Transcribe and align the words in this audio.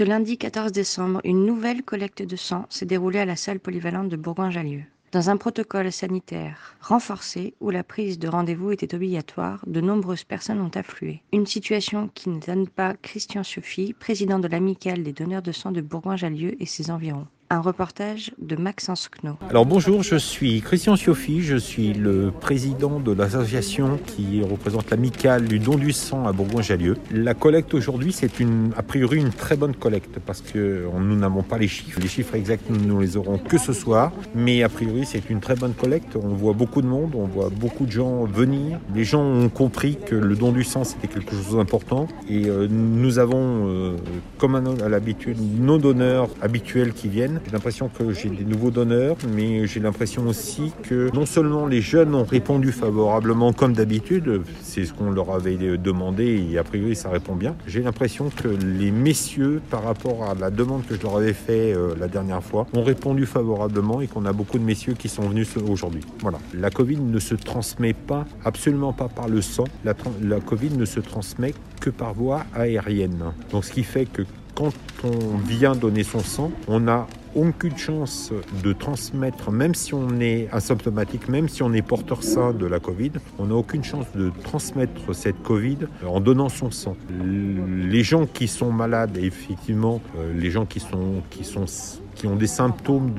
Ce 0.00 0.04
lundi 0.06 0.38
14 0.38 0.72
décembre, 0.72 1.20
une 1.24 1.44
nouvelle 1.44 1.82
collecte 1.82 2.22
de 2.22 2.34
sang 2.34 2.64
s'est 2.70 2.86
déroulée 2.86 3.18
à 3.18 3.26
la 3.26 3.36
salle 3.36 3.60
polyvalente 3.60 4.08
de 4.08 4.16
Bourgoin-Jallieu. 4.16 4.84
Dans 5.12 5.28
un 5.28 5.36
protocole 5.36 5.92
sanitaire 5.92 6.74
renforcé 6.80 7.52
où 7.60 7.68
la 7.68 7.84
prise 7.84 8.18
de 8.18 8.26
rendez-vous 8.26 8.70
était 8.70 8.94
obligatoire, 8.94 9.62
de 9.66 9.82
nombreuses 9.82 10.24
personnes 10.24 10.62
ont 10.62 10.70
afflué. 10.74 11.20
Une 11.34 11.44
situation 11.44 12.08
qui 12.14 12.30
n'étonne 12.30 12.66
pas 12.66 12.94
Christian 12.94 13.44
Sophie, 13.44 13.92
président 13.92 14.38
de 14.38 14.48
l'amicale 14.48 15.02
des 15.02 15.12
donneurs 15.12 15.42
de 15.42 15.52
sang 15.52 15.70
de 15.70 15.82
Bourgoin-Jallieu 15.82 16.56
et 16.58 16.64
ses 16.64 16.90
environs. 16.90 17.26
Un 17.52 17.62
reportage 17.62 18.30
de 18.38 18.54
Maxence 18.54 19.08
Kno. 19.08 19.36
Alors 19.48 19.66
bonjour, 19.66 20.04
je 20.04 20.14
suis 20.14 20.60
Christian 20.60 20.94
Sioffi, 20.94 21.42
je 21.42 21.56
suis 21.56 21.92
le 21.94 22.30
président 22.30 23.00
de 23.00 23.10
l'association 23.10 23.98
qui 24.06 24.40
représente 24.40 24.88
l'amicale 24.88 25.48
du 25.48 25.58
don 25.58 25.74
du 25.74 25.90
sang 25.90 26.28
à 26.28 26.32
Bourgoin-Jallieu. 26.32 26.96
La 27.10 27.34
collecte 27.34 27.74
aujourd'hui, 27.74 28.12
c'est 28.12 28.38
une, 28.38 28.70
a 28.76 28.84
priori 28.84 29.18
une 29.18 29.32
très 29.32 29.56
bonne 29.56 29.74
collecte 29.74 30.20
parce 30.24 30.42
que 30.42 30.86
nous 30.96 31.16
n'avons 31.16 31.42
pas 31.42 31.58
les 31.58 31.66
chiffres. 31.66 31.98
Les 32.00 32.06
chiffres 32.06 32.36
exacts, 32.36 32.70
nous 32.70 33.00
les 33.00 33.16
aurons 33.16 33.38
que 33.38 33.58
ce 33.58 33.72
soir, 33.72 34.12
mais 34.32 34.62
a 34.62 34.68
priori, 34.68 35.04
c'est 35.04 35.28
une 35.28 35.40
très 35.40 35.56
bonne 35.56 35.74
collecte. 35.74 36.14
On 36.14 36.28
voit 36.28 36.52
beaucoup 36.52 36.82
de 36.82 36.86
monde, 36.86 37.16
on 37.16 37.26
voit 37.26 37.50
beaucoup 37.50 37.84
de 37.84 37.90
gens 37.90 38.26
venir. 38.26 38.78
Les 38.94 39.02
gens 39.02 39.24
ont 39.24 39.48
compris 39.48 39.98
que 40.06 40.14
le 40.14 40.36
don 40.36 40.52
du 40.52 40.62
sang, 40.62 40.84
c'était 40.84 41.08
quelque 41.08 41.32
chose 41.32 41.56
d'important 41.56 42.06
et 42.28 42.46
euh, 42.46 42.68
nous 42.70 43.18
avons, 43.18 43.66
euh, 43.66 43.96
comme 44.38 44.54
à 44.54 44.88
l'habitude, 44.88 45.38
nos 45.58 45.78
donneurs 45.78 46.28
habituels 46.40 46.92
qui 46.92 47.08
viennent 47.08 47.39
j'ai 47.44 47.52
l'impression 47.52 47.88
que 47.88 48.12
j'ai 48.12 48.28
des 48.28 48.44
nouveaux 48.44 48.70
donneurs, 48.70 49.16
mais 49.34 49.66
j'ai 49.66 49.80
l'impression 49.80 50.26
aussi 50.26 50.72
que 50.82 51.14
non 51.14 51.26
seulement 51.26 51.66
les 51.66 51.80
jeunes 51.80 52.14
ont 52.14 52.24
répondu 52.24 52.72
favorablement 52.72 53.52
comme 53.52 53.72
d'habitude, 53.72 54.42
c'est 54.62 54.84
ce 54.84 54.92
qu'on 54.92 55.10
leur 55.10 55.30
avait 55.30 55.56
demandé 55.78 56.46
et 56.50 56.58
a 56.58 56.64
priori 56.64 56.94
ça 56.94 57.10
répond 57.10 57.34
bien. 57.34 57.56
J'ai 57.66 57.82
l'impression 57.82 58.30
que 58.30 58.48
les 58.48 58.90
messieurs, 58.90 59.60
par 59.70 59.84
rapport 59.84 60.24
à 60.24 60.34
la 60.34 60.50
demande 60.50 60.86
que 60.86 60.94
je 60.94 61.02
leur 61.02 61.16
avais 61.16 61.32
fait 61.32 61.74
euh, 61.74 61.94
la 61.98 62.08
dernière 62.08 62.42
fois, 62.42 62.66
ont 62.72 62.82
répondu 62.82 63.26
favorablement 63.26 64.00
et 64.00 64.06
qu'on 64.06 64.24
a 64.26 64.32
beaucoup 64.32 64.58
de 64.58 64.64
messieurs 64.64 64.94
qui 64.94 65.08
sont 65.08 65.28
venus 65.28 65.56
aujourd'hui. 65.56 66.02
Voilà. 66.20 66.38
La 66.54 66.70
Covid 66.70 66.98
ne 66.98 67.18
se 67.18 67.34
transmet 67.34 67.92
pas, 67.92 68.26
absolument 68.44 68.92
pas 68.92 69.08
par 69.08 69.28
le 69.28 69.40
sang. 69.40 69.64
La, 69.84 69.94
la 70.22 70.40
Covid 70.40 70.70
ne 70.76 70.84
se 70.84 71.00
transmet 71.00 71.54
que 71.80 71.90
par 71.90 72.14
voie 72.14 72.44
aérienne. 72.54 73.32
Donc 73.50 73.64
ce 73.64 73.72
qui 73.72 73.84
fait 73.84 74.06
que 74.06 74.22
quand 74.54 74.72
on 75.04 75.38
vient 75.38 75.74
donner 75.74 76.02
son 76.02 76.20
sang, 76.20 76.50
on 76.68 76.86
a 76.88 77.06
aucune 77.34 77.76
chance 77.76 78.32
de 78.62 78.72
transmettre, 78.72 79.50
même 79.50 79.74
si 79.74 79.94
on 79.94 80.20
est 80.20 80.48
asymptomatique, 80.52 81.28
même 81.28 81.48
si 81.48 81.62
on 81.62 81.72
est 81.72 81.82
porteur 81.82 82.22
sain 82.22 82.52
de 82.52 82.66
la 82.66 82.80
Covid, 82.80 83.12
on 83.38 83.46
n'a 83.46 83.54
aucune 83.54 83.84
chance 83.84 84.06
de 84.14 84.30
transmettre 84.42 85.14
cette 85.14 85.42
Covid 85.42 85.78
en 86.06 86.20
donnant 86.20 86.48
son 86.48 86.70
sang. 86.70 86.96
Les 87.20 88.02
gens 88.02 88.26
qui 88.26 88.48
sont 88.48 88.72
malades, 88.72 89.16
effectivement, 89.16 90.00
euh, 90.18 90.32
les 90.34 90.50
gens 90.50 90.66
qui 90.66 90.80
sont, 90.80 91.22
qui 91.30 91.44
sont 91.44 91.66
qui 92.14 92.26
ont 92.26 92.36
des 92.36 92.46
symptômes 92.46 93.12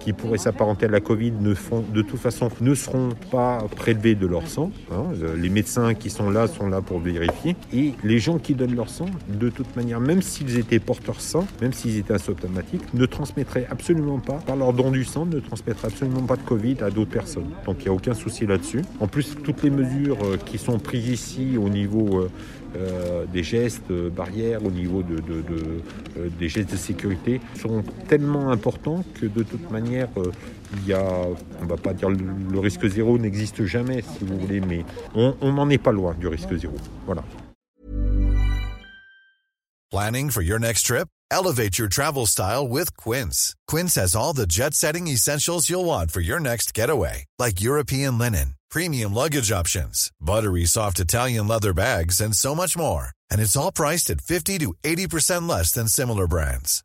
qui 0.00 0.12
pourraient 0.12 0.38
s'apparenter 0.38 0.86
à 0.86 0.88
la 0.88 1.00
Covid 1.00 1.32
ne 1.40 1.54
font, 1.54 1.84
de 1.92 2.02
toute 2.02 2.20
façon 2.20 2.48
ne 2.60 2.74
seront 2.74 3.10
pas 3.30 3.64
prélevés 3.76 4.14
de 4.14 4.26
leur 4.26 4.46
sang. 4.46 4.70
Hein. 4.92 5.04
Les 5.36 5.48
médecins 5.48 5.94
qui 5.94 6.10
sont 6.10 6.30
là 6.30 6.46
sont 6.46 6.68
là 6.68 6.80
pour 6.80 7.00
vérifier. 7.00 7.56
Et 7.72 7.94
les 8.02 8.18
gens 8.18 8.38
qui 8.38 8.54
donnent 8.54 8.74
leur 8.74 8.88
sang, 8.88 9.06
de 9.28 9.48
toute 9.48 9.74
manière, 9.76 10.00
même 10.00 10.22
s'ils 10.22 10.58
étaient 10.58 10.78
porteurs 10.78 11.20
sains, 11.20 11.46
même 11.60 11.72
s'ils 11.72 11.98
étaient 11.98 12.14
asymptomatiques, 12.14 12.94
ne 12.94 13.06
transmettraient 13.06 13.66
absolument 13.70 14.18
pas, 14.18 14.34
par 14.34 14.56
leur 14.56 14.72
don 14.72 14.90
du 14.90 15.04
sang, 15.04 15.26
ne 15.26 15.40
transmettraient 15.40 15.88
absolument 15.88 16.22
pas 16.22 16.36
de 16.36 16.42
Covid 16.42 16.76
à 16.82 16.90
d'autres 16.90 17.10
personnes. 17.10 17.50
Donc 17.66 17.76
il 17.80 17.84
n'y 17.84 17.88
a 17.88 17.92
aucun 17.92 18.14
souci 18.14 18.46
là-dessus. 18.46 18.82
En 19.00 19.06
plus, 19.06 19.36
toutes 19.42 19.62
les 19.62 19.70
mesures 19.70 20.18
euh, 20.24 20.36
qui 20.36 20.58
sont 20.58 20.78
prises 20.78 21.08
ici 21.08 21.56
au 21.58 21.68
niveau 21.68 22.20
euh, 22.20 22.30
euh, 22.76 23.24
des 23.32 23.42
gestes 23.42 23.92
barrières, 23.92 24.64
au 24.64 24.70
niveau 24.70 25.02
de, 25.02 25.22
des 26.38 26.48
gestes 26.48 26.72
de 26.72 26.76
sécurité, 26.76 27.40
seront 27.54 27.84
tellement 28.08 28.43
important 28.50 29.04
que 29.14 29.26
de 29.26 29.42
toute 29.42 29.70
manière, 29.70 30.08
euh, 30.16 30.32
il 30.74 30.86
y 30.88 30.92
a, 30.92 31.04
on 31.62 31.66
va 31.66 31.76
pas 31.76 31.92
dire 31.92 32.10
le, 32.10 32.58
risque 32.58 32.86
zéro 32.88 33.18
n'existe 33.18 33.64
jamais, 33.64 34.02
si 34.02 34.24
vous 34.24 34.38
voulez, 34.38 34.60
mais 34.60 34.84
on 35.14 35.52
n'en 35.52 35.68
est 35.70 35.78
pas 35.78 35.92
loin 35.92 36.14
du 36.14 36.26
risque 36.28 36.54
zéro. 36.56 36.74
Voilà. 37.06 37.22
Planning 39.90 40.30
for 40.30 40.42
your 40.42 40.58
next 40.58 40.82
trip? 40.86 41.08
Elevate 41.30 41.78
your 41.78 41.88
travel 41.88 42.26
style 42.26 42.66
with 42.66 42.96
Quince. 42.96 43.54
Quince 43.66 43.94
has 43.94 44.14
all 44.14 44.32
the 44.32 44.46
jet-setting 44.46 45.06
essentials 45.08 45.70
you'll 45.70 45.84
want 45.84 46.10
for 46.10 46.20
your 46.20 46.40
next 46.40 46.74
getaway, 46.74 47.24
like 47.38 47.60
European 47.60 48.18
linen, 48.18 48.54
premium 48.70 49.14
luggage 49.14 49.50
options, 49.50 50.10
buttery 50.20 50.64
soft 50.64 51.00
Italian 51.00 51.46
leather 51.48 51.72
bags, 51.72 52.20
and 52.20 52.34
so 52.34 52.54
much 52.54 52.76
more. 52.76 53.08
And 53.30 53.40
it's 53.40 53.56
all 53.56 53.72
priced 53.72 54.10
at 54.10 54.20
50 54.20 54.58
to 54.58 54.74
80% 54.84 55.48
less 55.48 55.72
than 55.72 55.88
similar 55.88 56.26
brands. 56.26 56.83